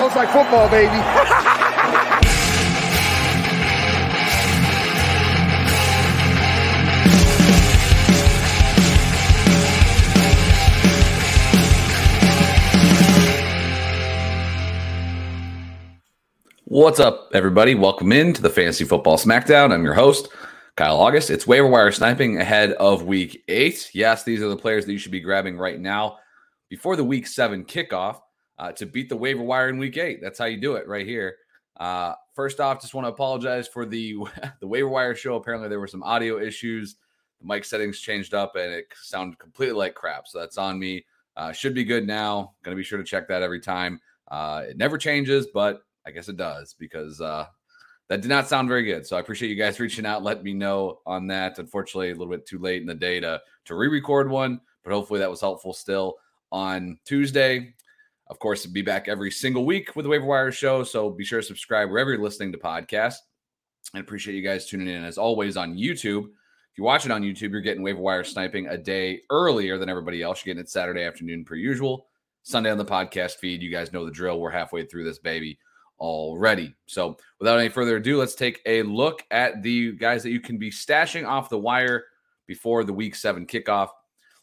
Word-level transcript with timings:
Looks 0.00 0.16
like 0.16 0.30
football, 0.30 0.66
baby. 0.70 0.96
What's 16.64 16.98
up, 16.98 17.28
everybody? 17.34 17.74
Welcome 17.74 18.10
in 18.12 18.32
to 18.32 18.40
the 18.40 18.48
Fantasy 18.48 18.84
Football 18.84 19.18
Smackdown. 19.18 19.70
I'm 19.70 19.84
your 19.84 19.92
host, 19.92 20.28
Kyle 20.76 20.96
August. 20.96 21.28
It's 21.28 21.46
waiver 21.46 21.68
wire 21.68 21.92
sniping 21.92 22.40
ahead 22.40 22.72
of 22.72 23.02
week 23.02 23.44
eight. 23.48 23.90
Yes, 23.92 24.24
these 24.24 24.40
are 24.40 24.48
the 24.48 24.56
players 24.56 24.86
that 24.86 24.92
you 24.92 24.98
should 24.98 25.12
be 25.12 25.20
grabbing 25.20 25.58
right 25.58 25.78
now 25.78 26.16
before 26.70 26.96
the 26.96 27.04
week 27.04 27.26
seven 27.26 27.66
kickoff 27.66 28.20
uh, 28.60 28.70
to 28.72 28.84
beat 28.84 29.08
the 29.08 29.16
waiver 29.16 29.42
wire 29.42 29.70
in 29.70 29.78
week 29.78 29.96
eight. 29.96 30.20
That's 30.20 30.38
how 30.38 30.44
you 30.44 30.60
do 30.60 30.74
it 30.74 30.86
right 30.86 31.06
here. 31.06 31.36
Uh, 31.78 32.12
first 32.34 32.60
off, 32.60 32.82
just 32.82 32.92
want 32.92 33.06
to 33.06 33.12
apologize 33.12 33.66
for 33.66 33.86
the 33.86 34.18
the 34.60 34.68
waiver 34.68 34.88
wire 34.88 35.14
show. 35.14 35.34
Apparently, 35.36 35.68
there 35.68 35.80
were 35.80 35.86
some 35.86 36.02
audio 36.02 36.38
issues. 36.38 36.96
The 37.40 37.46
mic 37.46 37.64
settings 37.64 38.00
changed 38.00 38.34
up 38.34 38.56
and 38.56 38.70
it 38.70 38.92
sounded 39.02 39.38
completely 39.38 39.76
like 39.76 39.94
crap. 39.94 40.28
So 40.28 40.38
that's 40.38 40.58
on 40.58 40.78
me. 40.78 41.06
Uh, 41.38 41.52
should 41.52 41.74
be 41.74 41.84
good 41.84 42.06
now. 42.06 42.52
Going 42.62 42.76
to 42.76 42.78
be 42.78 42.84
sure 42.84 42.98
to 42.98 43.04
check 43.04 43.26
that 43.28 43.42
every 43.42 43.60
time. 43.60 43.98
Uh, 44.28 44.64
it 44.68 44.76
never 44.76 44.98
changes, 44.98 45.46
but 45.54 45.82
I 46.06 46.10
guess 46.10 46.28
it 46.28 46.36
does 46.36 46.74
because 46.78 47.18
uh, 47.22 47.46
that 48.08 48.20
did 48.20 48.28
not 48.28 48.46
sound 48.46 48.68
very 48.68 48.84
good. 48.84 49.06
So 49.06 49.16
I 49.16 49.20
appreciate 49.20 49.48
you 49.48 49.56
guys 49.56 49.80
reaching 49.80 50.04
out, 50.04 50.22
letting 50.22 50.44
me 50.44 50.52
know 50.52 50.98
on 51.06 51.26
that. 51.28 51.58
Unfortunately, 51.58 52.10
a 52.10 52.14
little 52.14 52.30
bit 52.30 52.46
too 52.46 52.58
late 52.58 52.82
in 52.82 52.86
the 52.86 52.94
day 52.94 53.20
to, 53.20 53.40
to 53.64 53.74
re 53.74 53.88
record 53.88 54.28
one, 54.28 54.60
but 54.84 54.92
hopefully 54.92 55.20
that 55.20 55.30
was 55.30 55.40
helpful 55.40 55.72
still 55.72 56.16
on 56.52 56.98
Tuesday. 57.06 57.72
Of 58.30 58.38
course, 58.38 58.64
be 58.64 58.80
back 58.80 59.08
every 59.08 59.32
single 59.32 59.66
week 59.66 59.96
with 59.96 60.04
the 60.04 60.08
Waiver 60.08 60.24
Wire 60.24 60.52
show. 60.52 60.84
So 60.84 61.10
be 61.10 61.24
sure 61.24 61.40
to 61.40 61.46
subscribe 61.46 61.90
wherever 61.90 62.10
you're 62.10 62.22
listening 62.22 62.52
to 62.52 62.58
podcasts. 62.58 63.16
And 63.92 64.00
appreciate 64.00 64.36
you 64.36 64.42
guys 64.42 64.66
tuning 64.66 64.86
in 64.86 65.02
as 65.02 65.18
always 65.18 65.56
on 65.56 65.76
YouTube. 65.76 66.26
If 66.26 66.78
you 66.78 66.84
watch 66.84 67.04
it 67.04 67.10
on 67.10 67.22
YouTube, 67.22 67.50
you're 67.50 67.60
getting 67.60 67.82
waiver 67.82 67.98
wire 67.98 68.22
sniping 68.22 68.68
a 68.68 68.78
day 68.78 69.22
earlier 69.30 69.78
than 69.78 69.88
everybody 69.88 70.22
else. 70.22 70.44
You're 70.44 70.54
getting 70.54 70.64
it 70.64 70.70
Saturday 70.70 71.02
afternoon 71.02 71.44
per 71.44 71.56
usual. 71.56 72.06
Sunday 72.44 72.70
on 72.70 72.78
the 72.78 72.84
podcast 72.84 73.36
feed. 73.36 73.62
You 73.62 73.70
guys 73.70 73.92
know 73.92 74.04
the 74.04 74.12
drill. 74.12 74.38
We're 74.38 74.50
halfway 74.50 74.86
through 74.86 75.04
this 75.04 75.18
baby 75.18 75.58
already. 75.98 76.72
So, 76.86 77.16
without 77.40 77.58
any 77.58 77.68
further 77.68 77.96
ado, 77.96 78.16
let's 78.16 78.36
take 78.36 78.60
a 78.64 78.82
look 78.82 79.24
at 79.32 79.62
the 79.62 79.92
guys 79.92 80.22
that 80.22 80.30
you 80.30 80.40
can 80.40 80.56
be 80.56 80.70
stashing 80.70 81.26
off 81.26 81.50
the 81.50 81.58
wire 81.58 82.04
before 82.46 82.84
the 82.84 82.92
week 82.92 83.16
seven 83.16 83.44
kickoff. 83.44 83.88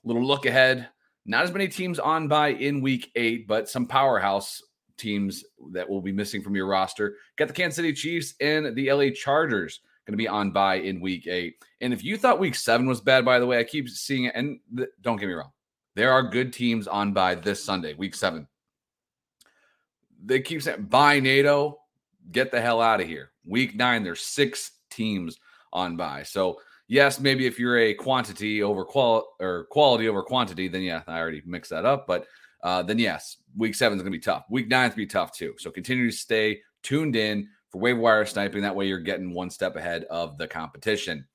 Little 0.04 0.26
look 0.26 0.46
ahead. 0.46 0.90
Not 1.28 1.44
as 1.44 1.52
many 1.52 1.68
teams 1.68 2.00
on 2.00 2.28
by 2.28 2.50
in 2.50 2.82
week 2.82 3.12
eight, 3.16 3.48
but 3.48 3.70
some 3.70 3.86
powerhouse 3.86 4.64
teams 4.98 5.44
that 5.74 5.88
will 5.88 6.02
be 6.02 6.12
missing 6.12 6.42
from 6.42 6.56
your 6.56 6.66
roster. 6.66 7.16
Got 7.36 7.50
the 7.50 7.54
Kansas 7.54 7.76
City 7.76 7.94
Chiefs 7.94 8.34
and 8.42 8.76
the 8.76 8.92
LA 8.92 9.10
Chargers 9.14 9.82
going 10.06 10.14
to 10.14 10.18
be 10.18 10.28
on 10.28 10.52
by 10.52 10.76
in 10.76 11.02
week 11.02 11.28
eight. 11.28 11.64
And 11.82 11.94
if 11.94 12.04
you 12.04 12.18
thought 12.18 12.40
week 12.40 12.56
seven 12.56 12.88
was 12.88 13.02
bad, 13.02 13.26
by 13.26 13.40
the 13.40 13.46
way, 13.46 13.60
I 13.60 13.66
keep 13.66 13.90
seeing 13.90 14.24
it. 14.24 14.34
And 14.36 14.60
th- 14.76 14.90
don't 15.02 15.18
get 15.18 15.28
me 15.28 15.34
wrong, 15.34 15.52
there 15.96 16.14
are 16.14 16.24
good 16.24 16.54
teams 16.54 16.88
on 16.88 17.12
by 17.12 17.36
this 17.36 17.64
Sunday, 17.64 17.94
week 17.94 18.16
seven 18.16 18.48
they 20.24 20.42
keep 20.42 20.62
saying 20.62 20.84
buy 20.84 21.20
NATO, 21.20 21.80
get 22.32 22.52
the 22.52 22.62
hell 22.62 22.82
out 22.82 23.02
of 23.02 23.08
here. 23.08 23.32
Week 23.46 23.76
nine, 23.76 24.04
there's 24.04 24.22
six 24.22 24.72
teams 24.90 25.40
on 25.72 25.96
by. 25.96 26.24
So 26.24 26.60
yes, 26.88 27.20
maybe 27.20 27.46
if 27.46 27.60
you're 27.60 27.78
a 27.78 27.94
quantity 27.94 28.64
over 28.64 28.86
qual 28.86 29.36
or 29.40 29.68
quality 29.72 30.08
over 30.08 30.24
quantity, 30.24 30.68
then 30.68 30.82
yeah, 30.82 31.02
I 31.08 31.20
already 31.20 31.42
mixed 31.46 31.72
that 31.72 31.86
up. 31.86 32.08
But 32.08 32.26
uh, 32.64 32.84
then 32.84 33.00
yes, 33.00 33.38
week 33.56 33.76
seven 33.76 33.98
is 33.98 34.02
gonna 34.02 34.12
be 34.12 34.20
tough. 34.20 34.46
Week 34.50 34.68
nine 34.68 34.86
is 34.86 34.92
gonna 34.92 35.04
be 35.04 35.08
tough 35.08 35.32
too. 35.32 35.54
So 35.58 35.72
continue 35.72 36.10
to 36.10 36.16
stay 36.16 36.62
tuned 36.84 37.16
in 37.16 37.48
for 37.70 37.80
waiver 37.80 38.00
wire 38.00 38.26
sniping. 38.26 38.62
That 38.62 38.76
way 38.76 38.88
you're 38.88 39.00
getting 39.00 39.34
one 39.34 39.50
step 39.50 39.76
ahead 39.76 40.06
of 40.06 40.38
the 40.38 40.48
competition. 40.48 41.26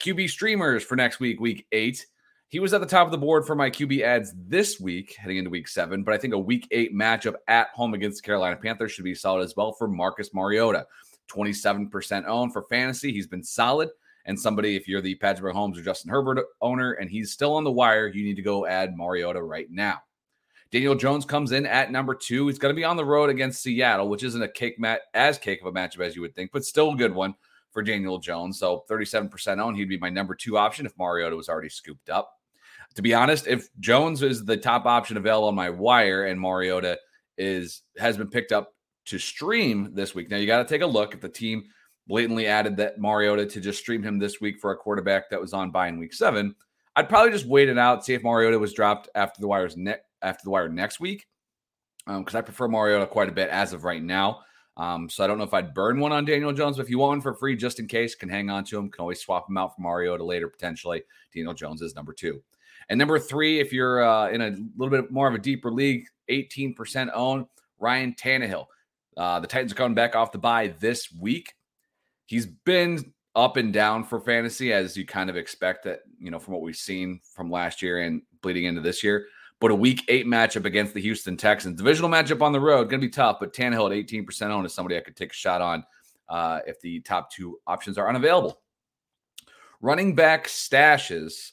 QB 0.00 0.30
streamers 0.30 0.82
for 0.82 0.96
next 0.96 1.20
week, 1.20 1.40
week 1.40 1.66
eight. 1.72 2.06
He 2.48 2.58
was 2.58 2.74
at 2.74 2.80
the 2.80 2.86
top 2.86 3.06
of 3.06 3.12
the 3.12 3.18
board 3.18 3.46
for 3.46 3.54
my 3.54 3.70
QB 3.70 4.00
ads 4.00 4.32
this 4.36 4.80
week, 4.80 5.14
heading 5.16 5.36
into 5.36 5.50
week 5.50 5.68
seven. 5.68 6.02
But 6.02 6.14
I 6.14 6.18
think 6.18 6.34
a 6.34 6.38
week 6.38 6.66
eight 6.72 6.92
matchup 6.92 7.34
at 7.46 7.68
home 7.68 7.94
against 7.94 8.22
the 8.22 8.26
Carolina 8.26 8.56
Panthers 8.56 8.90
should 8.90 9.04
be 9.04 9.14
solid 9.14 9.44
as 9.44 9.54
well 9.56 9.72
for 9.72 9.86
Marcus 9.86 10.34
Mariota. 10.34 10.86
27% 11.30 12.26
owned 12.26 12.52
for 12.52 12.62
fantasy. 12.64 13.12
He's 13.12 13.28
been 13.28 13.44
solid. 13.44 13.90
And 14.30 14.38
somebody, 14.38 14.76
if 14.76 14.86
you're 14.86 15.00
the 15.00 15.16
Patrick 15.16 15.52
Mahomes 15.52 15.76
or 15.76 15.82
Justin 15.82 16.10
Herbert 16.10 16.46
owner 16.60 16.92
and 16.92 17.10
he's 17.10 17.32
still 17.32 17.54
on 17.54 17.64
the 17.64 17.72
wire, 17.72 18.06
you 18.06 18.22
need 18.22 18.36
to 18.36 18.42
go 18.42 18.64
add 18.64 18.96
Mariota 18.96 19.42
right 19.42 19.66
now. 19.68 19.98
Daniel 20.70 20.94
Jones 20.94 21.24
comes 21.24 21.50
in 21.50 21.66
at 21.66 21.90
number 21.90 22.14
two. 22.14 22.46
He's 22.46 22.58
going 22.58 22.72
to 22.72 22.78
be 22.78 22.84
on 22.84 22.96
the 22.96 23.04
road 23.04 23.28
against 23.28 23.60
Seattle, 23.60 24.08
which 24.08 24.22
isn't 24.22 24.40
a 24.40 24.48
cake 24.48 24.78
mat 24.78 25.00
as 25.14 25.36
cake 25.36 25.60
of 25.60 25.66
a 25.66 25.72
matchup 25.72 26.06
as 26.06 26.14
you 26.14 26.22
would 26.22 26.36
think, 26.36 26.52
but 26.52 26.64
still 26.64 26.92
a 26.92 26.96
good 26.96 27.12
one 27.12 27.34
for 27.72 27.82
Daniel 27.82 28.18
Jones. 28.18 28.60
So 28.60 28.84
37% 28.88 29.58
owned, 29.58 29.76
he'd 29.76 29.88
be 29.88 29.98
my 29.98 30.10
number 30.10 30.36
two 30.36 30.56
option 30.56 30.86
if 30.86 30.96
Mariota 30.96 31.34
was 31.34 31.48
already 31.48 31.68
scooped 31.68 32.08
up 32.08 32.30
to 32.94 33.02
be 33.02 33.14
honest, 33.14 33.46
if 33.46 33.68
Jones 33.78 34.22
is 34.22 34.44
the 34.44 34.56
top 34.56 34.86
option 34.86 35.16
available 35.16 35.48
on 35.48 35.54
my 35.54 35.70
wire 35.70 36.26
and 36.26 36.40
Mariota 36.40 36.98
is 37.38 37.82
has 37.98 38.16
been 38.16 38.28
picked 38.28 38.52
up 38.52 38.74
to 39.06 39.18
stream 39.18 39.90
this 39.94 40.14
week. 40.14 40.30
Now 40.30 40.36
you 40.36 40.46
got 40.46 40.58
to 40.58 40.68
take 40.68 40.82
a 40.82 40.86
look 40.86 41.14
at 41.14 41.20
the 41.20 41.28
team 41.28 41.64
blatantly 42.10 42.48
added 42.48 42.76
that 42.76 42.98
Mariota 42.98 43.46
to 43.46 43.60
just 43.60 43.78
stream 43.78 44.02
him 44.02 44.18
this 44.18 44.40
week 44.40 44.58
for 44.58 44.72
a 44.72 44.76
quarterback 44.76 45.30
that 45.30 45.40
was 45.40 45.52
on 45.52 45.70
by 45.70 45.86
in 45.86 45.96
week 45.96 46.12
seven. 46.12 46.56
I'd 46.96 47.08
probably 47.08 47.30
just 47.30 47.46
wait 47.46 47.68
it 47.68 47.78
out, 47.78 48.04
see 48.04 48.14
if 48.14 48.24
Mariota 48.24 48.58
was 48.58 48.72
dropped 48.72 49.08
after 49.14 49.40
the 49.40 49.46
wires 49.46 49.76
ne- 49.76 49.94
after 50.20 50.42
the 50.42 50.50
wire 50.50 50.68
next 50.68 50.98
week, 50.98 51.28
because 52.06 52.34
um, 52.34 52.38
I 52.38 52.40
prefer 52.40 52.66
Mariota 52.66 53.06
quite 53.06 53.28
a 53.28 53.32
bit 53.32 53.48
as 53.48 53.72
of 53.72 53.84
right 53.84 54.02
now. 54.02 54.40
Um, 54.76 55.08
so 55.08 55.22
I 55.22 55.28
don't 55.28 55.38
know 55.38 55.44
if 55.44 55.54
I'd 55.54 55.72
burn 55.72 56.00
one 56.00 56.10
on 56.10 56.24
Daniel 56.24 56.52
Jones, 56.52 56.78
but 56.78 56.82
if 56.82 56.90
you 56.90 56.98
want 56.98 57.10
one 57.10 57.20
for 57.20 57.32
free 57.32 57.54
just 57.54 57.78
in 57.78 57.86
case, 57.86 58.16
can 58.16 58.28
hang 58.28 58.50
on 58.50 58.64
to 58.64 58.78
him. 58.78 58.90
Can 58.90 59.02
always 59.02 59.20
swap 59.20 59.48
him 59.48 59.56
out 59.56 59.76
for 59.76 59.82
Mariota 59.82 60.24
later 60.24 60.48
potentially. 60.48 61.04
Daniel 61.32 61.54
Jones 61.54 61.80
is 61.80 61.94
number 61.94 62.12
two. 62.12 62.42
And 62.88 62.98
number 62.98 63.20
three, 63.20 63.60
if 63.60 63.72
you're 63.72 64.02
uh, 64.02 64.30
in 64.30 64.40
a 64.40 64.56
little 64.76 64.90
bit 64.90 65.12
more 65.12 65.28
of 65.28 65.34
a 65.36 65.38
deeper 65.38 65.70
league, 65.70 66.06
18% 66.28 67.08
own 67.14 67.46
Ryan 67.78 68.14
Tannehill. 68.14 68.66
Uh, 69.16 69.38
the 69.38 69.46
Titans 69.46 69.70
are 69.70 69.76
coming 69.76 69.94
back 69.94 70.16
off 70.16 70.32
the 70.32 70.38
bye 70.38 70.74
this 70.80 71.12
week. 71.12 71.54
He's 72.30 72.46
been 72.46 73.12
up 73.34 73.56
and 73.56 73.72
down 73.72 74.04
for 74.04 74.20
fantasy, 74.20 74.72
as 74.72 74.96
you 74.96 75.04
kind 75.04 75.28
of 75.28 75.36
expect 75.36 75.82
that, 75.82 76.02
you 76.16 76.30
know, 76.30 76.38
from 76.38 76.54
what 76.54 76.62
we've 76.62 76.76
seen 76.76 77.18
from 77.34 77.50
last 77.50 77.82
year 77.82 78.02
and 78.02 78.22
bleeding 78.40 78.66
into 78.66 78.80
this 78.80 79.02
year. 79.02 79.26
But 79.58 79.72
a 79.72 79.74
week 79.74 80.04
eight 80.06 80.26
matchup 80.26 80.64
against 80.64 80.94
the 80.94 81.00
Houston 81.00 81.36
Texans, 81.36 81.76
divisional 81.76 82.08
matchup 82.08 82.40
on 82.40 82.52
the 82.52 82.60
road, 82.60 82.88
going 82.88 83.00
to 83.00 83.06
be 83.08 83.10
tough. 83.10 83.38
But 83.40 83.52
Tannehill 83.52 83.86
at 83.86 84.06
18% 84.06 84.42
owned 84.42 84.64
is 84.64 84.72
somebody 84.72 84.96
I 84.96 85.00
could 85.00 85.16
take 85.16 85.32
a 85.32 85.34
shot 85.34 85.60
on 85.60 85.82
uh, 86.28 86.60
if 86.68 86.80
the 86.80 87.00
top 87.00 87.32
two 87.32 87.58
options 87.66 87.98
are 87.98 88.08
unavailable. 88.08 88.60
Running 89.80 90.14
back 90.14 90.46
stashes 90.46 91.50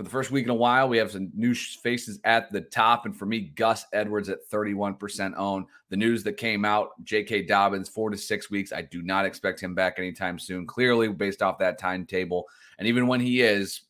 for 0.00 0.04
the 0.04 0.08
first 0.08 0.30
week 0.30 0.44
in 0.44 0.50
a 0.50 0.54
while. 0.54 0.88
We 0.88 0.96
have 0.96 1.10
some 1.10 1.30
new 1.34 1.54
faces 1.54 2.20
at 2.24 2.50
the 2.50 2.62
top. 2.62 3.04
And 3.04 3.14
for 3.14 3.26
me, 3.26 3.52
Gus 3.54 3.84
Edwards 3.92 4.30
at 4.30 4.48
31% 4.48 5.36
own. 5.36 5.66
The 5.90 5.96
news 5.98 6.22
that 6.22 6.38
came 6.38 6.64
out 6.64 6.92
J.K. 7.04 7.42
Dobbins, 7.42 7.90
four 7.90 8.08
to 8.08 8.16
six 8.16 8.50
weeks. 8.50 8.72
I 8.72 8.80
do 8.80 9.02
not 9.02 9.26
expect 9.26 9.60
him 9.60 9.74
back 9.74 9.98
anytime 9.98 10.38
soon, 10.38 10.66
clearly, 10.66 11.08
based 11.08 11.42
off 11.42 11.58
that 11.58 11.78
timetable. 11.78 12.48
And 12.78 12.88
even 12.88 13.08
when 13.08 13.20
he 13.20 13.42
is, 13.42 13.82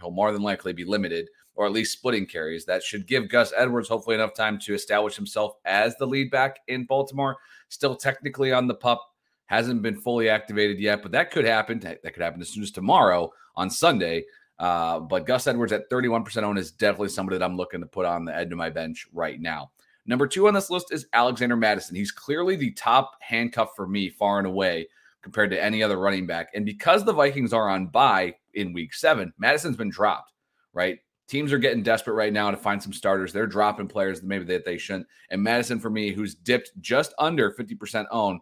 he'll 0.00 0.10
more 0.10 0.32
than 0.32 0.42
likely 0.42 0.72
be 0.72 0.84
limited 0.84 1.28
or 1.54 1.64
at 1.64 1.70
least 1.70 1.92
splitting 1.92 2.26
carries. 2.26 2.64
That 2.64 2.82
should 2.82 3.06
give 3.06 3.28
Gus 3.28 3.52
Edwards 3.56 3.88
hopefully 3.88 4.16
enough 4.16 4.34
time 4.34 4.58
to 4.62 4.74
establish 4.74 5.14
himself 5.14 5.54
as 5.64 5.96
the 5.96 6.08
lead 6.08 6.32
back 6.32 6.58
in 6.66 6.86
Baltimore. 6.86 7.36
Still 7.68 7.94
technically 7.94 8.50
on 8.50 8.66
the 8.66 8.74
pup, 8.74 9.00
hasn't 9.46 9.82
been 9.82 10.00
fully 10.00 10.28
activated 10.28 10.80
yet, 10.80 11.02
but 11.02 11.12
that 11.12 11.30
could 11.30 11.44
happen. 11.44 11.78
That 11.78 12.02
could 12.02 12.22
happen 12.22 12.40
as 12.40 12.48
soon 12.48 12.64
as 12.64 12.72
tomorrow 12.72 13.30
on 13.54 13.70
Sunday. 13.70 14.24
Uh, 14.58 15.00
but 15.00 15.26
Gus 15.26 15.46
Edwards 15.46 15.72
at 15.72 15.90
31% 15.90 16.42
owned 16.42 16.58
is 16.58 16.70
definitely 16.70 17.08
somebody 17.08 17.38
that 17.38 17.44
I'm 17.44 17.56
looking 17.56 17.80
to 17.80 17.86
put 17.86 18.06
on 18.06 18.24
the 18.24 18.34
edge 18.34 18.52
of 18.52 18.58
my 18.58 18.70
bench 18.70 19.06
right 19.12 19.40
now. 19.40 19.72
Number 20.06 20.26
two 20.26 20.48
on 20.48 20.54
this 20.54 20.70
list 20.70 20.92
is 20.92 21.06
Alexander 21.12 21.56
Mattison. 21.56 21.96
He's 21.96 22.10
clearly 22.10 22.56
the 22.56 22.72
top 22.72 23.12
handcuff 23.20 23.70
for 23.76 23.86
me, 23.86 24.08
far 24.08 24.38
and 24.38 24.46
away, 24.46 24.88
compared 25.22 25.50
to 25.50 25.62
any 25.62 25.82
other 25.82 25.98
running 25.98 26.26
back. 26.26 26.48
And 26.54 26.66
because 26.66 27.04
the 27.04 27.12
Vikings 27.12 27.52
are 27.52 27.68
on 27.68 27.86
bye 27.86 28.34
in 28.54 28.72
week 28.72 28.94
seven, 28.94 29.32
Mattison's 29.38 29.76
been 29.76 29.90
dropped, 29.90 30.32
right? 30.72 30.98
Teams 31.28 31.52
are 31.52 31.58
getting 31.58 31.84
desperate 31.84 32.14
right 32.14 32.32
now 32.32 32.50
to 32.50 32.56
find 32.56 32.82
some 32.82 32.92
starters. 32.92 33.32
They're 33.32 33.46
dropping 33.46 33.88
players 33.88 34.20
that 34.20 34.26
maybe 34.26 34.44
that 34.46 34.64
they 34.64 34.76
shouldn't. 34.76 35.06
And 35.30 35.42
Mattison, 35.42 35.78
for 35.78 35.88
me, 35.88 36.12
who's 36.12 36.34
dipped 36.34 36.72
just 36.80 37.14
under 37.18 37.52
50% 37.52 38.06
owned, 38.10 38.40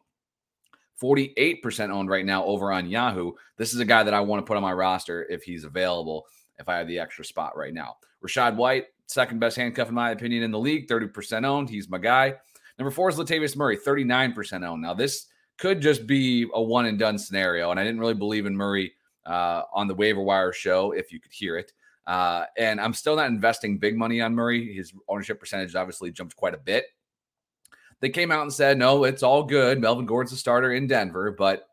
48% 1.00 1.90
owned 1.90 2.10
right 2.10 2.26
now 2.26 2.44
over 2.44 2.72
on 2.72 2.88
Yahoo. 2.88 3.32
This 3.56 3.72
is 3.72 3.80
a 3.80 3.84
guy 3.84 4.02
that 4.02 4.14
I 4.14 4.20
want 4.20 4.44
to 4.44 4.46
put 4.46 4.56
on 4.56 4.62
my 4.62 4.72
roster 4.72 5.26
if 5.30 5.42
he's 5.42 5.64
available, 5.64 6.26
if 6.58 6.68
I 6.68 6.76
have 6.76 6.88
the 6.88 6.98
extra 6.98 7.24
spot 7.24 7.56
right 7.56 7.72
now. 7.72 7.96
Rachaad 8.24 8.56
White, 8.56 8.86
second 9.06 9.40
best 9.40 9.56
handcuff 9.56 9.88
in 9.88 9.94
my 9.94 10.10
opinion 10.10 10.42
in 10.42 10.50
the 10.50 10.58
league, 10.58 10.88
30% 10.88 11.44
owned. 11.44 11.70
He's 11.70 11.88
my 11.88 11.98
guy. 11.98 12.34
Number 12.78 12.90
four 12.90 13.08
is 13.08 13.16
Latavius 13.16 13.56
Murray, 13.56 13.76
39% 13.76 14.66
owned. 14.66 14.82
Now, 14.82 14.94
this 14.94 15.26
could 15.58 15.80
just 15.80 16.06
be 16.06 16.48
a 16.54 16.62
one 16.62 16.86
and 16.86 16.98
done 16.98 17.18
scenario. 17.18 17.70
And 17.70 17.80
I 17.80 17.84
didn't 17.84 18.00
really 18.00 18.14
believe 18.14 18.46
in 18.46 18.56
Murray 18.56 18.92
uh, 19.26 19.62
on 19.74 19.86
the 19.86 19.94
waiver 19.94 20.22
wire 20.22 20.52
show, 20.52 20.92
if 20.92 21.12
you 21.12 21.20
could 21.20 21.32
hear 21.32 21.56
it. 21.56 21.72
Uh, 22.06 22.44
and 22.56 22.80
I'm 22.80 22.94
still 22.94 23.16
not 23.16 23.26
investing 23.26 23.78
big 23.78 23.96
money 23.96 24.20
on 24.20 24.34
Murray. 24.34 24.72
His 24.72 24.92
ownership 25.08 25.38
percentage 25.38 25.74
obviously 25.74 26.10
jumped 26.10 26.36
quite 26.36 26.54
a 26.54 26.58
bit 26.58 26.86
they 28.00 28.08
came 28.08 28.32
out 28.32 28.42
and 28.42 28.52
said, 28.52 28.78
no, 28.78 29.04
it's 29.04 29.22
all 29.22 29.42
good. 29.42 29.80
Melvin 29.80 30.06
Gordon's 30.06 30.32
a 30.32 30.36
starter 30.36 30.72
in 30.72 30.86
Denver, 30.86 31.32
but 31.32 31.68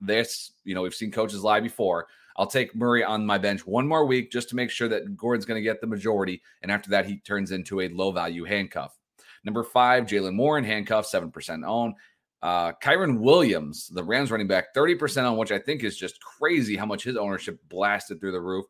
this, 0.00 0.52
you 0.64 0.74
know, 0.74 0.82
we've 0.82 0.94
seen 0.94 1.10
coaches 1.10 1.42
lie 1.42 1.60
before. 1.60 2.06
I'll 2.36 2.46
take 2.46 2.74
Murray 2.76 3.02
on 3.02 3.26
my 3.26 3.36
bench 3.36 3.66
one 3.66 3.86
more 3.86 4.06
week 4.06 4.30
just 4.30 4.48
to 4.50 4.56
make 4.56 4.70
sure 4.70 4.88
that 4.88 5.16
Gordon's 5.16 5.44
going 5.44 5.58
to 5.58 5.68
get 5.68 5.80
the 5.80 5.88
majority. 5.88 6.40
And 6.62 6.70
after 6.70 6.90
that, 6.90 7.06
he 7.06 7.18
turns 7.18 7.50
into 7.50 7.80
a 7.80 7.88
low 7.88 8.12
value 8.12 8.44
handcuff. 8.44 8.96
Number 9.44 9.64
five, 9.64 10.04
Jalen 10.04 10.34
Moore 10.34 10.58
in 10.58 10.64
handcuffs, 10.64 11.12
7% 11.12 11.66
own. 11.66 11.94
Uh, 12.40 12.72
Kyren 12.80 13.18
Williams, 13.18 13.88
the 13.88 14.04
Rams 14.04 14.30
running 14.30 14.46
back, 14.46 14.72
30% 14.72 15.28
on, 15.28 15.36
which 15.36 15.50
I 15.50 15.58
think 15.58 15.82
is 15.82 15.96
just 15.96 16.20
crazy 16.20 16.76
how 16.76 16.86
much 16.86 17.02
his 17.02 17.16
ownership 17.16 17.58
blasted 17.68 18.20
through 18.20 18.32
the 18.32 18.40
roof. 18.40 18.66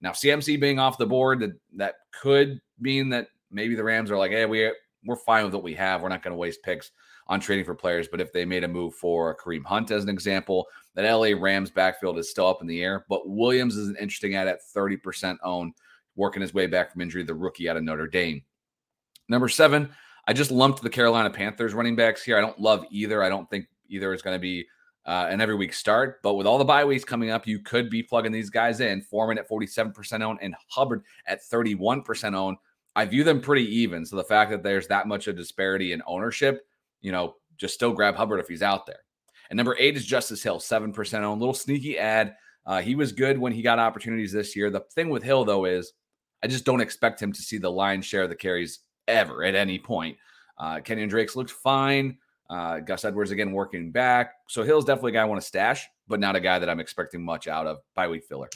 Now, 0.00 0.10
CMC 0.10 0.60
being 0.60 0.80
off 0.80 0.98
the 0.98 1.06
board, 1.06 1.38
that, 1.40 1.52
that 1.76 1.94
could 2.10 2.60
mean 2.80 3.08
that 3.10 3.28
maybe 3.52 3.76
the 3.76 3.84
Rams 3.84 4.10
are 4.10 4.18
like, 4.18 4.32
hey, 4.32 4.46
we, 4.46 4.72
we're 5.04 5.16
fine 5.16 5.44
with 5.44 5.54
what 5.54 5.62
we 5.62 5.74
have. 5.74 6.02
We're 6.02 6.08
not 6.08 6.22
going 6.22 6.32
to 6.32 6.38
waste 6.38 6.62
picks 6.62 6.90
on 7.26 7.40
trading 7.40 7.64
for 7.64 7.74
players. 7.74 8.08
But 8.08 8.20
if 8.20 8.32
they 8.32 8.44
made 8.44 8.64
a 8.64 8.68
move 8.68 8.94
for 8.94 9.36
Kareem 9.36 9.64
Hunt, 9.64 9.90
as 9.90 10.02
an 10.02 10.08
example, 10.08 10.66
that 10.94 11.10
LA 11.10 11.30
Rams 11.38 11.70
backfield 11.70 12.18
is 12.18 12.30
still 12.30 12.46
up 12.46 12.60
in 12.60 12.66
the 12.66 12.82
air. 12.82 13.04
But 13.08 13.28
Williams 13.28 13.76
is 13.76 13.88
an 13.88 13.96
interesting 14.00 14.34
ad 14.34 14.48
at 14.48 14.60
30% 14.74 15.38
owned, 15.42 15.74
working 16.16 16.42
his 16.42 16.54
way 16.54 16.66
back 16.66 16.92
from 16.92 17.00
injury, 17.00 17.22
the 17.22 17.34
rookie 17.34 17.68
out 17.68 17.76
of 17.76 17.82
Notre 17.82 18.06
Dame. 18.06 18.42
Number 19.28 19.48
seven, 19.48 19.90
I 20.26 20.32
just 20.32 20.50
lumped 20.50 20.82
the 20.82 20.90
Carolina 20.90 21.30
Panthers 21.30 21.74
running 21.74 21.96
backs 21.96 22.22
here. 22.22 22.36
I 22.36 22.40
don't 22.40 22.60
love 22.60 22.84
either. 22.90 23.22
I 23.22 23.28
don't 23.28 23.48
think 23.48 23.66
either 23.88 24.12
is 24.12 24.22
going 24.22 24.36
to 24.36 24.40
be 24.40 24.66
uh, 25.06 25.26
an 25.30 25.40
every 25.40 25.54
week 25.54 25.72
start. 25.72 26.22
But 26.22 26.34
with 26.34 26.46
all 26.46 26.58
the 26.58 26.64
bye 26.64 26.84
weeks 26.84 27.04
coming 27.04 27.30
up, 27.30 27.46
you 27.46 27.58
could 27.60 27.90
be 27.90 28.02
plugging 28.02 28.32
these 28.32 28.50
guys 28.50 28.80
in. 28.80 29.02
Foreman 29.02 29.38
at 29.38 29.48
47% 29.48 30.22
owned 30.22 30.38
and 30.42 30.54
Hubbard 30.68 31.02
at 31.26 31.40
31% 31.42 32.34
owned. 32.34 32.56
I 32.94 33.06
view 33.06 33.24
them 33.24 33.40
pretty 33.40 33.64
even. 33.78 34.04
So 34.04 34.16
the 34.16 34.24
fact 34.24 34.50
that 34.50 34.62
there's 34.62 34.88
that 34.88 35.08
much 35.08 35.26
of 35.26 35.36
disparity 35.36 35.92
in 35.92 36.02
ownership, 36.06 36.66
you 37.00 37.12
know, 37.12 37.36
just 37.56 37.74
still 37.74 37.92
grab 37.92 38.16
Hubbard 38.16 38.40
if 38.40 38.48
he's 38.48 38.62
out 38.62 38.86
there. 38.86 39.00
And 39.50 39.56
number 39.56 39.76
eight 39.78 39.96
is 39.96 40.04
Justice 40.04 40.42
Hill, 40.42 40.58
7% 40.58 41.22
owned. 41.22 41.40
Little 41.40 41.54
sneaky 41.54 41.98
ad. 41.98 42.34
Uh, 42.64 42.80
he 42.80 42.94
was 42.94 43.12
good 43.12 43.38
when 43.38 43.52
he 43.52 43.62
got 43.62 43.78
opportunities 43.78 44.32
this 44.32 44.54
year. 44.54 44.70
The 44.70 44.80
thing 44.94 45.10
with 45.10 45.22
Hill, 45.22 45.44
though, 45.44 45.64
is 45.64 45.92
I 46.42 46.46
just 46.46 46.64
don't 46.64 46.80
expect 46.80 47.20
him 47.20 47.32
to 47.32 47.42
see 47.42 47.58
the 47.58 47.70
line 47.70 48.02
share 48.02 48.22
of 48.22 48.28
the 48.28 48.36
carries 48.36 48.80
ever 49.08 49.44
at 49.44 49.54
any 49.54 49.78
point. 49.78 50.16
Uh, 50.58 50.76
Kenyan 50.76 51.08
Drake's 51.08 51.36
looked 51.36 51.50
fine. 51.50 52.18
Uh, 52.48 52.80
Gus 52.80 53.04
Edwards 53.04 53.30
again 53.30 53.52
working 53.52 53.90
back. 53.90 54.34
So 54.48 54.62
Hill's 54.62 54.84
definitely 54.84 55.12
a 55.12 55.14
guy 55.14 55.22
I 55.22 55.26
want 55.26 55.40
to 55.40 55.46
stash, 55.46 55.88
but 56.06 56.20
not 56.20 56.36
a 56.36 56.40
guy 56.40 56.58
that 56.58 56.68
I'm 56.68 56.80
expecting 56.80 57.24
much 57.24 57.48
out 57.48 57.66
of 57.66 57.78
by 57.94 58.08
week 58.08 58.24
filler. 58.28 58.50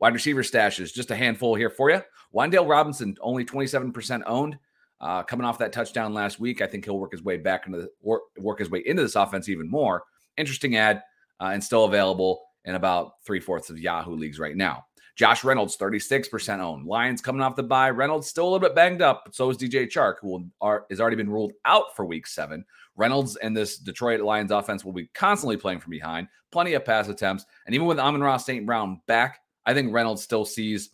Wide 0.00 0.14
receiver 0.14 0.42
stashes, 0.42 0.92
just 0.92 1.10
a 1.10 1.16
handful 1.16 1.54
here 1.54 1.70
for 1.70 1.90
you. 1.90 2.02
Wan'Dale 2.34 2.68
Robinson, 2.68 3.16
only 3.20 3.44
27% 3.44 4.22
owned. 4.26 4.58
Uh, 5.00 5.22
coming 5.22 5.46
off 5.46 5.58
that 5.58 5.72
touchdown 5.72 6.14
last 6.14 6.40
week, 6.40 6.60
I 6.60 6.66
think 6.66 6.84
he'll 6.84 6.98
work 6.98 7.12
his 7.12 7.22
way 7.22 7.36
back 7.36 7.66
into 7.66 7.78
the, 7.78 7.88
work, 8.02 8.58
his 8.58 8.70
way 8.70 8.82
into 8.84 9.02
this 9.02 9.14
offense 9.14 9.48
even 9.48 9.70
more. 9.70 10.04
Interesting 10.36 10.76
ad 10.76 11.02
uh, 11.40 11.50
and 11.52 11.62
still 11.62 11.84
available 11.84 12.42
in 12.64 12.74
about 12.74 13.12
three 13.24 13.40
fourths 13.40 13.70
of 13.70 13.78
Yahoo 13.78 14.16
leagues 14.16 14.38
right 14.38 14.56
now. 14.56 14.84
Josh 15.16 15.44
Reynolds, 15.44 15.78
36% 15.78 16.60
owned. 16.60 16.86
Lions 16.86 17.22
coming 17.22 17.40
off 17.40 17.56
the 17.56 17.62
bye. 17.62 17.88
Reynolds 17.88 18.26
still 18.26 18.44
a 18.44 18.50
little 18.50 18.68
bit 18.68 18.74
banged 18.74 19.00
up, 19.00 19.22
but 19.24 19.34
so 19.34 19.48
is 19.48 19.56
DJ 19.56 19.90
Chark, 19.90 20.16
who 20.20 20.28
will, 20.28 20.44
are, 20.60 20.84
has 20.90 21.00
already 21.00 21.16
been 21.16 21.30
ruled 21.30 21.52
out 21.64 21.96
for 21.96 22.04
week 22.04 22.26
seven. 22.26 22.62
Reynolds 22.96 23.36
and 23.36 23.56
this 23.56 23.78
Detroit 23.78 24.20
Lions 24.20 24.50
offense 24.50 24.84
will 24.84 24.92
be 24.92 25.08
constantly 25.14 25.56
playing 25.56 25.80
from 25.80 25.90
behind, 25.90 26.28
plenty 26.52 26.74
of 26.74 26.84
pass 26.84 27.08
attempts. 27.08 27.46
And 27.64 27.74
even 27.74 27.86
with 27.86 27.98
Amon-Ra 27.98 28.36
St. 28.36 28.66
Brown 28.66 29.00
back, 29.06 29.40
I 29.66 29.74
think 29.74 29.92
Reynolds 29.92 30.22
still 30.22 30.44
sees, 30.44 30.90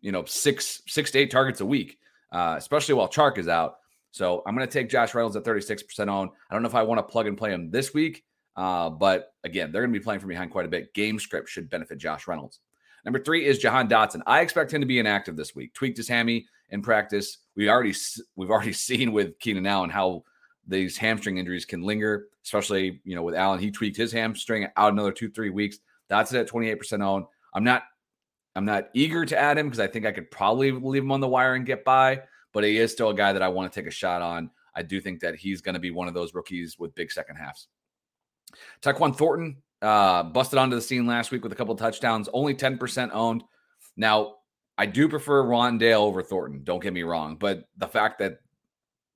you 0.00 0.12
know, 0.12 0.24
six, 0.24 0.82
six 0.86 1.10
to 1.12 1.18
eight 1.20 1.30
targets 1.30 1.60
a 1.60 1.66
week, 1.66 1.98
uh, 2.32 2.56
especially 2.58 2.94
while 2.94 3.08
Chark 3.08 3.38
is 3.38 3.48
out. 3.48 3.76
So 4.10 4.42
I'm 4.46 4.54
going 4.54 4.66
to 4.66 4.72
take 4.72 4.88
Josh 4.88 5.14
Reynolds 5.14 5.36
at 5.36 5.44
36% 5.44 6.08
owned. 6.08 6.30
I 6.50 6.54
don't 6.54 6.62
know 6.62 6.68
if 6.68 6.74
I 6.74 6.82
want 6.82 6.98
to 6.98 7.02
plug 7.02 7.26
and 7.26 7.38
play 7.38 7.52
him 7.52 7.70
this 7.70 7.94
week, 7.94 8.24
uh, 8.56 8.90
but 8.90 9.32
again, 9.44 9.70
they're 9.70 9.82
going 9.82 9.92
to 9.92 9.98
be 9.98 10.02
playing 10.02 10.20
from 10.20 10.28
behind 10.28 10.50
quite 10.50 10.66
a 10.66 10.68
bit. 10.68 10.92
Game 10.94 11.18
script 11.18 11.48
should 11.48 11.70
benefit 11.70 11.98
Josh 11.98 12.26
Reynolds. 12.26 12.60
Number 13.04 13.22
three 13.22 13.46
is 13.46 13.58
Jahan 13.58 13.88
Dotson. 13.88 14.22
I 14.26 14.40
expect 14.40 14.72
him 14.72 14.80
to 14.80 14.86
be 14.86 14.98
inactive 14.98 15.36
this 15.36 15.54
week. 15.54 15.72
Tweaked 15.74 15.96
his 15.96 16.08
hammy 16.08 16.46
in 16.70 16.82
practice. 16.82 17.38
We 17.56 17.68
already 17.68 17.94
we've 18.36 18.50
already 18.50 18.72
seen 18.74 19.12
with 19.12 19.38
Keenan 19.38 19.66
Allen 19.66 19.90
how 19.90 20.24
these 20.66 20.96
hamstring 20.96 21.38
injuries 21.38 21.64
can 21.64 21.82
linger, 21.82 22.26
especially 22.44 23.00
you 23.04 23.14
know 23.14 23.22
with 23.22 23.34
Allen. 23.34 23.60
He 23.60 23.70
tweaked 23.70 23.96
his 23.96 24.12
hamstring 24.12 24.66
out 24.76 24.92
another 24.92 25.12
two 25.12 25.30
three 25.30 25.50
weeks. 25.50 25.78
Dotson 26.10 26.40
at 26.40 26.48
twenty 26.48 26.68
eight 26.68 26.78
percent 26.78 27.02
owned. 27.02 27.24
I'm 27.54 27.64
not 27.64 27.84
I'm 28.58 28.64
not 28.64 28.88
eager 28.92 29.24
to 29.24 29.38
add 29.38 29.56
him 29.56 29.66
because 29.66 29.78
I 29.78 29.86
think 29.86 30.04
I 30.04 30.10
could 30.10 30.32
probably 30.32 30.72
leave 30.72 31.04
him 31.04 31.12
on 31.12 31.20
the 31.20 31.28
wire 31.28 31.54
and 31.54 31.64
get 31.64 31.84
by, 31.84 32.22
but 32.52 32.64
he 32.64 32.76
is 32.76 32.90
still 32.90 33.10
a 33.10 33.14
guy 33.14 33.32
that 33.32 33.40
I 33.40 33.46
want 33.46 33.72
to 33.72 33.80
take 33.80 33.86
a 33.86 33.92
shot 33.92 34.20
on. 34.20 34.50
I 34.74 34.82
do 34.82 35.00
think 35.00 35.20
that 35.20 35.36
he's 35.36 35.60
going 35.60 35.74
to 35.74 35.80
be 35.80 35.92
one 35.92 36.08
of 36.08 36.14
those 36.14 36.34
rookies 36.34 36.76
with 36.76 36.92
big 36.96 37.12
second 37.12 37.36
halves. 37.36 37.68
Tyquan 38.82 39.16
Thornton, 39.16 39.58
uh, 39.80 40.24
busted 40.24 40.58
onto 40.58 40.74
the 40.74 40.82
scene 40.82 41.06
last 41.06 41.30
week 41.30 41.44
with 41.44 41.52
a 41.52 41.54
couple 41.54 41.76
touchdowns, 41.76 42.28
only 42.32 42.52
10% 42.52 43.10
owned. 43.12 43.44
Now, 43.96 44.38
I 44.76 44.86
do 44.86 45.08
prefer 45.08 45.44
Wan'Dale 45.44 46.00
over 46.00 46.20
Thornton, 46.20 46.64
don't 46.64 46.82
get 46.82 46.92
me 46.92 47.04
wrong, 47.04 47.36
but 47.36 47.62
the 47.76 47.86
fact 47.86 48.18
that 48.18 48.40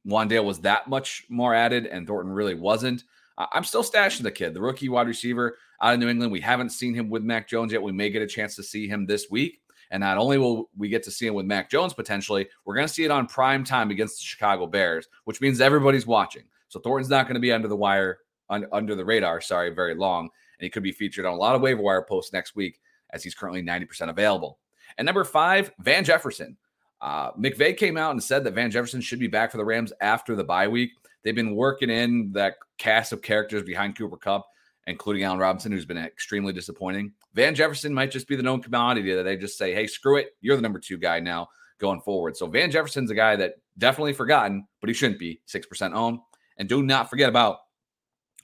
Wan'Dale 0.07 0.45
was 0.45 0.61
that 0.61 0.89
much 0.89 1.25
more 1.29 1.55
added 1.55 1.87
and 1.87 2.07
Thornton 2.07 2.33
really 2.33 2.55
wasn't, 2.55 3.05
I'm 3.39 3.65
still 3.65 3.83
stashing 3.83 4.23
the 4.23 4.31
kid, 4.31 4.55
the 4.55 4.61
rookie 4.61 4.89
wide 4.89 5.07
receiver 5.07 5.57
out 5.81 5.95
of 5.95 6.01
New 6.01 6.09
England. 6.09 6.33
We 6.33 6.41
haven't 6.41 6.71
seen 6.71 6.95
him 6.95 7.09
with 7.09 7.23
Mac 7.23 7.49
Jones 7.49 7.73
yet. 7.73 7.83
We 7.83 7.93
may 7.93 8.11
get 8.11 8.23
a 8.23 8.27
chance 8.27 8.55
to 8.57 8.63
see 8.63 8.87
him 8.87 9.07
this 9.07 9.29
week. 9.31 9.61
And 9.91 10.01
not 10.01 10.19
only 10.19 10.39
will 10.39 10.71
we 10.77 10.89
get 10.89 11.03
to 11.05 11.11
see 11.11 11.27
him 11.27 11.35
with 11.35 11.47
Mac 11.47 11.71
Jones 11.71 11.93
potentially, 11.93 12.49
we're 12.65 12.75
going 12.75 12.87
to 12.87 12.93
see 12.93 13.05
it 13.05 13.11
on 13.11 13.27
prime 13.27 13.65
time 13.65 13.91
against 13.91 14.19
the 14.19 14.25
Chicago 14.25 14.67
Bears, 14.67 15.09
which 15.25 15.41
means 15.41 15.61
everybody's 15.61 16.07
watching. 16.07 16.45
So 16.69 16.81
Thornton's 16.81 17.11
not 17.11 17.27
going 17.27 17.35
to 17.35 17.41
be 17.41 17.53
under 17.53 17.69
the 17.69 17.77
wire, 17.77 18.19
un, 18.49 18.67
under 18.73 18.95
the 18.95 19.05
radar, 19.05 19.41
sorry, 19.41 19.71
very 19.71 19.95
long 19.95 20.31
and 20.63 20.67
he 20.67 20.71
could 20.71 20.85
be 20.85 20.93
featured 20.93 21.27
on 21.27 21.33
a 21.35 21.37
lot 21.37 21.57
of 21.57 21.61
waiver 21.61 21.83
wire 21.83 22.03
posts 22.03 22.33
next 22.33 22.55
week 22.55 22.81
as 23.11 23.25
he's 23.25 23.35
currently 23.35 23.63
90% 23.63 24.09
available. 24.09 24.59
And 24.97 25.05
number 25.05 25.25
five, 25.25 25.73
Van 25.81 26.05
Jefferson. 26.05 26.57
Uh, 27.03 27.33
McVay 27.33 27.77
came 27.77 27.97
out 27.97 28.13
and 28.13 28.23
said 28.23 28.45
that 28.45 28.55
Van 28.55 28.71
Jefferson 28.71 29.01
should 29.01 29.19
be 29.19 29.27
back 29.27 29.51
for 29.51 29.57
the 29.57 29.65
Rams 29.65 29.93
after 30.01 30.37
the 30.37 30.45
bye 30.45 30.69
week. 30.69 30.93
They've 31.23 31.35
been 31.35 31.57
working 31.57 31.91
in 31.91 32.33
that 32.33 32.55
cast 32.79 33.13
of 33.13 33.23
characters 33.23 33.65
behind 33.65 33.99
Cooper 33.99 34.17
Kupp, 34.17 34.47
including 34.87 35.25
Allen 35.25 35.41
Robinson, 35.41 35.73
who's 35.73 35.85
been 35.85 35.99
extremely 35.99 36.53
disappointing. 36.53 37.13
Van 37.35 37.55
Jefferson 37.55 37.93
might 37.93 38.13
just 38.13 38.29
be 38.29 38.37
the 38.37 38.43
known 38.43 38.63
commodity 38.63 39.15
that 39.15 39.25
they 39.25 39.37
just 39.37 39.59
say, 39.59 39.75
hey, 39.75 39.89
screw 39.89 40.17
it. 40.17 40.37
You're 40.41 40.57
the 40.57 40.63
number 40.63 40.79
two 40.79 40.97
guy 40.97 41.19
now 41.19 41.49
going 41.79 42.01
forward. 42.01 42.37
So 42.37 42.47
Van 42.47 42.71
Jefferson's 42.71 43.11
a 43.11 43.15
guy 43.15 43.35
that 43.37 43.55
definitely 43.79 44.13
forgotten, 44.13 44.67
but 44.81 44.89
he 44.89 44.95
shouldn't 44.95 45.19
be 45.19 45.41
6% 45.49 45.93
owned. 45.93 46.21
And 46.57 46.69
do 46.69 46.83
not 46.83 47.11
forget 47.11 47.29
about 47.29 47.59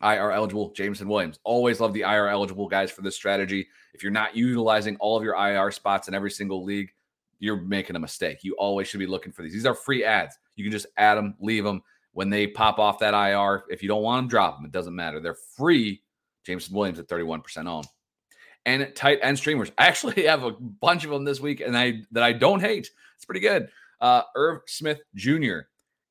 IR 0.03 0.33
eligible 0.33 0.73
Jameson 0.73 1.09
Williams. 1.09 1.39
Always 1.45 1.81
love 1.81 1.93
the 1.93 2.03
IR 2.03 2.29
eligible 2.29 2.69
guys 2.69 2.91
for 2.91 3.03
this 3.03 3.17
strategy. 3.17 3.69
If 3.95 4.03
you're 4.03 4.13
not 4.13 4.37
utilizing 4.37 4.97
all 4.97 5.17
of 5.17 5.25
your 5.25 5.35
IR 5.35 5.71
spots 5.71 6.09
in 6.09 6.15
every 6.15 6.31
single 6.31 6.65
league, 6.65 6.91
you're 7.39 7.61
making 7.61 7.97
a 7.97 8.01
mistake. 8.01 8.39
You 8.43 8.55
always 8.59 8.89
should 8.89 9.01
be 9.01 9.07
looking 9.07 9.33
for 9.33 9.43
these. 9.43 9.53
These 9.53 9.67
are 9.67 9.75
free 9.75 10.05
ads. 10.05 10.37
You 10.57 10.65
can 10.65 10.73
just 10.73 10.87
add 10.97 11.17
them, 11.17 11.35
leave 11.41 11.65
them. 11.65 11.83
When 12.13 12.31
they 12.31 12.47
pop 12.47 12.79
off 12.79 12.99
that 12.99 13.15
IR, 13.15 13.65
if 13.69 13.83
you 13.83 13.89
don't 13.89 14.03
want 14.03 14.23
them, 14.23 14.29
drop 14.29 14.57
them. 14.57 14.65
It 14.65 14.73
doesn't 14.73 14.95
matter. 14.95 15.21
They're 15.21 15.37
free. 15.57 16.03
Jameson 16.45 16.75
Williams 16.75 16.99
at 16.99 17.09
31% 17.09 17.67
on. 17.67 17.85
And 18.67 18.91
tight 18.95 19.21
end 19.23 19.39
streamers. 19.39 19.71
I 19.79 19.87
actually 19.87 20.23
have 20.27 20.43
a 20.43 20.53
bunch 20.53 21.05
of 21.05 21.11
them 21.11 21.25
this 21.25 21.41
week, 21.41 21.61
and 21.61 21.77
I 21.77 22.01
that 22.13 22.23
I 22.23 22.33
don't 22.33 22.61
hate. 22.61 22.91
It's 23.17 23.25
pretty 23.25 23.41
good. 23.41 23.69
Uh, 24.01 24.23
Irv 24.35 24.63
Smith 24.67 25.01
Jr 25.15 25.61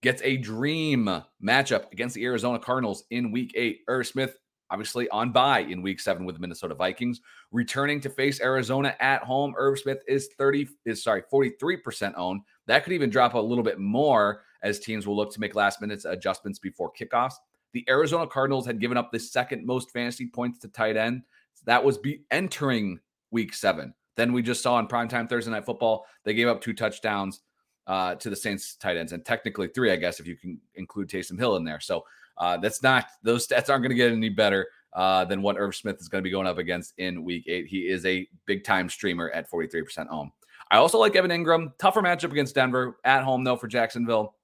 gets 0.01 0.22
a 0.24 0.38
dream 0.38 1.05
matchup 1.43 1.91
against 1.91 2.15
the 2.15 2.24
Arizona 2.25 2.60
Cardinals 2.60 3.03
in 3.10 3.31
week 3.31 3.53
eight. 3.55 3.79
Irv 3.88 4.07
Smith, 4.07 4.38
obviously 4.69 5.09
on 5.09 5.31
bye 5.31 5.59
in 5.59 5.81
week 5.81 6.00
seven 6.00 6.25
with 6.25 6.36
the 6.36 6.41
Minnesota 6.41 6.75
Vikings, 6.75 7.21
returning 7.51 8.00
to 8.01 8.09
face 8.09 8.41
Arizona 8.41 8.95
at 9.00 9.24
home. 9.24 9.53
Irv 9.57 9.79
Smith 9.79 10.03
is 10.07 10.29
30, 10.38 10.67
is 10.86 11.03
sorry, 11.03 11.24
43% 11.31 12.13
owned. 12.15 12.41
That 12.65 12.83
could 12.83 12.93
even 12.93 13.09
drop 13.09 13.33
a 13.33 13.39
little 13.39 13.63
bit 13.63 13.79
more 13.79 14.43
as 14.63 14.79
teams 14.79 15.07
will 15.07 15.15
look 15.15 15.31
to 15.33 15.39
make 15.39 15.55
last 15.55 15.81
minute 15.81 16.03
adjustments 16.05 16.59
before 16.59 16.91
kickoffs. 16.91 17.36
The 17.74 17.86
Arizona 17.89 18.27
Cardinals 18.27 18.65
had 18.65 18.79
given 18.79 18.97
up 18.97 19.12
the 19.12 19.19
second 19.19 19.65
most 19.65 19.91
fantasy 19.91 20.27
points 20.27 20.59
to 20.59 20.67
tight 20.67 20.97
end. 20.97 21.24
That 21.65 21.83
was 21.83 21.97
be 21.97 22.24
entering 22.31 23.00
week 23.31 23.53
seven. 23.53 23.93
Then 24.15 24.33
we 24.33 24.41
just 24.41 24.63
saw 24.63 24.75
on 24.75 24.88
primetime 24.88 25.29
Thursday 25.29 25.51
night 25.51 25.65
football, 25.65 26.05
they 26.24 26.33
gave 26.33 26.47
up 26.47 26.62
two 26.62 26.74
touchdowns 26.74 27.41
uh, 27.86 28.15
to 28.15 28.29
the 28.29 28.36
Saints 28.36 28.75
tight 28.75 28.97
ends, 28.97 29.13
and 29.13 29.24
technically 29.24 29.67
three, 29.67 29.91
I 29.91 29.95
guess, 29.95 30.19
if 30.19 30.27
you 30.27 30.36
can 30.36 30.59
include 30.75 31.09
Taysom 31.09 31.39
Hill 31.39 31.55
in 31.55 31.63
there. 31.63 31.79
So 31.79 32.03
uh, 32.38 32.58
that's 32.58 32.84
not 32.84 33.06
those 33.24 33.48
stats 33.48 33.70
aren't 33.70 33.84
going 33.84 33.89
to 33.89 33.96
get 33.96 34.12
any 34.12 34.29
better 34.29 34.67
uh, 34.94 35.25
than 35.25 35.41
what 35.41 35.58
Irv 35.58 35.75
Smith 35.75 35.98
is 36.00 36.08
going 36.08 36.22
to 36.22 36.24
be 36.24 36.32
going 36.32 36.48
up 36.48 36.58
against 36.58 36.94
in 36.98 37.24
Week 37.24 37.46
Eight. 37.48 37.67
He 37.67 37.88
is 37.88 38.06
a 38.06 38.27
big 38.46 38.63
time 38.63 38.89
streamer 38.89 39.29
at 39.32 39.50
43% 39.50 40.08
home. 40.08 40.32
I 40.70 40.77
also 40.77 40.98
like 40.98 41.15
Evan 41.15 41.32
Engram. 41.32 41.77
Tougher 41.77 42.01
matchup 42.01 42.32
against 42.32 42.56
Denver 42.56 42.98
at 43.03 43.24
home 43.24 43.44
though 43.44 43.56
for 43.56 43.67
Jacksonville. 43.67 44.36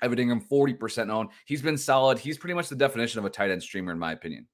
Evan 0.00 0.18
Engram 0.18 0.48
40% 0.48 1.10
owned. 1.10 1.30
He's 1.44 1.62
been 1.62 1.76
solid. 1.76 2.18
He's 2.18 2.38
pretty 2.38 2.54
much 2.54 2.68
the 2.68 2.76
definition 2.76 3.18
of 3.18 3.24
a 3.24 3.30
tight 3.30 3.50
end 3.50 3.62
streamer 3.62 3.92
in 3.92 3.98
my 3.98 4.12
opinion. 4.12 4.46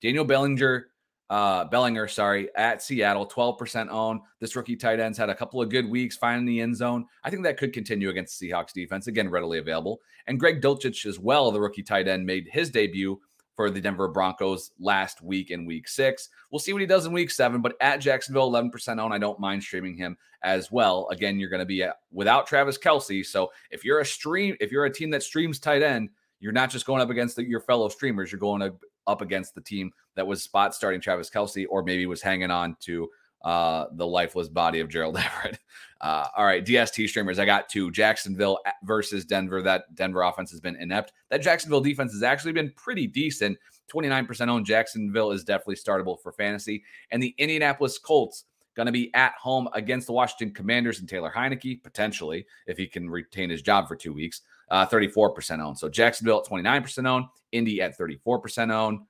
Daniel 0.00 0.24
Bellinger 0.24 0.88
uh, 1.32 1.64
Bellinger, 1.64 2.08
sorry, 2.08 2.50
at 2.56 2.82
Seattle, 2.82 3.26
12% 3.26 3.88
own. 3.88 4.20
This 4.38 4.54
rookie 4.54 4.76
tight 4.76 5.00
end's 5.00 5.16
had 5.16 5.30
a 5.30 5.34
couple 5.34 5.62
of 5.62 5.70
good 5.70 5.88
weeks 5.88 6.14
finding 6.14 6.44
the 6.44 6.60
end 6.60 6.76
zone. 6.76 7.06
I 7.24 7.30
think 7.30 7.42
that 7.44 7.56
could 7.56 7.72
continue 7.72 8.10
against 8.10 8.38
the 8.38 8.50
Seahawks 8.50 8.74
defense, 8.74 9.06
again, 9.06 9.30
readily 9.30 9.56
available. 9.56 10.02
And 10.26 10.38
Greg 10.38 10.60
Dulcich 10.60 11.06
as 11.06 11.18
well, 11.18 11.50
the 11.50 11.58
rookie 11.58 11.82
tight 11.82 12.06
end, 12.06 12.26
made 12.26 12.48
his 12.52 12.68
debut 12.68 13.18
for 13.56 13.70
the 13.70 13.80
Denver 13.80 14.08
Broncos 14.08 14.72
last 14.78 15.22
week 15.22 15.50
in 15.50 15.64
week 15.64 15.88
six. 15.88 16.28
We'll 16.50 16.58
see 16.58 16.74
what 16.74 16.82
he 16.82 16.86
does 16.86 17.06
in 17.06 17.14
week 17.14 17.30
seven, 17.30 17.62
but 17.62 17.76
at 17.80 18.02
Jacksonville, 18.02 18.52
11% 18.52 19.00
own. 19.00 19.10
I 19.10 19.16
don't 19.16 19.40
mind 19.40 19.62
streaming 19.62 19.96
him 19.96 20.18
as 20.42 20.70
well. 20.70 21.08
Again, 21.10 21.40
you're 21.40 21.48
going 21.48 21.60
to 21.60 21.66
be 21.66 21.82
at, 21.82 21.96
without 22.10 22.46
Travis 22.46 22.76
Kelce. 22.76 23.24
So 23.24 23.50
if 23.70 23.86
you're 23.86 24.00
a 24.00 24.04
stream, 24.04 24.54
if 24.60 24.70
you're 24.70 24.84
a 24.84 24.92
team 24.92 25.08
that 25.12 25.22
streams 25.22 25.58
tight 25.58 25.82
end, 25.82 26.10
you're 26.40 26.52
not 26.52 26.68
just 26.68 26.84
going 26.84 27.00
up 27.00 27.08
against 27.08 27.36
the, 27.36 27.44
your 27.48 27.60
fellow 27.60 27.88
streamers, 27.88 28.30
you're 28.30 28.38
going 28.38 28.60
up 28.60 28.78
against 29.06 29.54
the 29.54 29.60
team 29.60 29.90
that 30.16 30.26
was 30.26 30.42
spot 30.42 30.74
starting 30.74 31.00
Travis 31.00 31.30
Kelce 31.30 31.66
or 31.68 31.82
maybe 31.82 32.06
was 32.06 32.22
hanging 32.22 32.50
on 32.50 32.76
to 32.80 33.08
uh, 33.44 33.86
the 33.94 34.06
lifeless 34.06 34.48
body 34.48 34.80
of 34.80 34.88
Gerald 34.88 35.16
Everett. 35.18 35.58
Uh, 36.00 36.26
all 36.36 36.44
right, 36.44 36.64
DST 36.64 37.08
streamers. 37.08 37.38
I 37.38 37.44
got 37.44 37.68
two 37.68 37.90
Jacksonville 37.90 38.58
versus 38.84 39.24
Denver. 39.24 39.62
That 39.62 39.94
Denver 39.94 40.22
offense 40.22 40.50
has 40.50 40.60
been 40.60 40.76
inept. 40.76 41.12
That 41.30 41.42
Jacksonville 41.42 41.80
defense 41.80 42.12
has 42.12 42.22
actually 42.22 42.52
been 42.52 42.72
pretty 42.76 43.06
decent. 43.06 43.58
29% 43.92 44.48
owned 44.48 44.66
Jacksonville 44.66 45.32
is 45.32 45.44
definitely 45.44 45.76
startable 45.76 46.20
for 46.20 46.32
fantasy. 46.32 46.82
And 47.10 47.22
the 47.22 47.34
Indianapolis 47.38 47.98
Colts 47.98 48.44
going 48.74 48.86
to 48.86 48.92
be 48.92 49.12
at 49.14 49.34
home 49.34 49.68
against 49.74 50.06
the 50.06 50.12
Washington 50.12 50.54
Commanders 50.54 51.00
and 51.00 51.08
Taylor 51.08 51.32
Heinicke, 51.34 51.82
potentially, 51.82 52.46
if 52.66 52.76
he 52.76 52.86
can 52.86 53.08
retain 53.08 53.50
his 53.50 53.62
job 53.62 53.88
for 53.88 53.96
two 53.96 54.12
weeks. 54.12 54.42
Uh, 54.70 54.86
34% 54.86 55.60
owned. 55.60 55.78
So 55.78 55.88
Jacksonville 55.88 56.38
at 56.38 56.50
29% 56.50 57.06
owned, 57.06 57.26
Indy 57.52 57.82
at 57.82 57.98
34% 57.98 58.72
owned. 58.72 59.00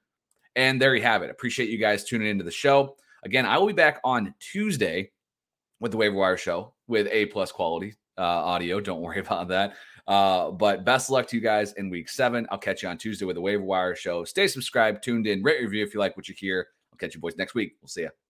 And 0.57 0.81
there 0.81 0.95
you 0.95 1.03
have 1.03 1.23
it. 1.23 1.31
Appreciate 1.31 1.69
you 1.69 1.79
guys 1.79 2.05
tuning 2.05 2.29
into 2.29 2.45
the 2.45 2.51
show. 2.51 2.97
Again, 3.23 3.47
I 3.47 3.59
will 3.59 3.69
be 3.69 3.73
back 3.73 4.01
on 4.03 4.35
Tuesday 4.41 5.13
with 5.81 5.93
the 5.93 5.97
Waiver 5.97 6.17
Wire 6.17 6.37
Show 6.37 6.75
with 6.89 7.07
A 7.11 7.27
plus 7.27 7.53
quality 7.53 7.95
uh, 8.19 8.23
audio. 8.23 8.81
Don't 8.81 9.01
worry 9.01 9.21
about 9.27 9.49
that. 9.49 9.75
Uh, 10.07 10.51
but 10.51 10.85
best 10.85 11.11
luck 11.11 11.29
to 11.29 11.37
you 11.37 11.43
guys 11.43 11.75
in 11.75 11.89
week 11.89 12.09
seven. 12.09 12.47
I'll 12.51 12.59
catch 12.59 12.83
you 12.83 12.89
on 12.89 12.99
Tuesday 12.99 13.25
with 13.25 13.37
the 13.37 13.41
Waiver 13.41 13.63
Wire 13.63 13.95
Show. 13.95 14.25
Stay 14.25 14.49
subscribed, 14.49 15.03
tuned 15.03 15.27
in, 15.27 15.43
rate 15.43 15.63
review 15.63 15.85
if 15.85 15.95
you 15.95 16.01
like 16.01 16.17
what 16.17 16.29
you 16.29 16.35
hear. 16.37 16.69
I'll 16.93 16.99
catch 16.99 17.15
you 17.15 17.21
boys 17.21 17.37
next 17.37 17.55
week. 17.55 17.77
We'll 17.81 17.89
see 17.89 18.03
you. 18.03 18.22